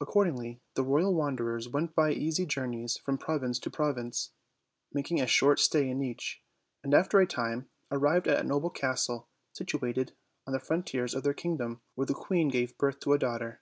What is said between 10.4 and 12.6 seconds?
on the frontiers of their kingdom, where the queen